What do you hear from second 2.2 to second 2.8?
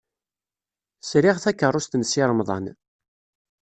Remḍan.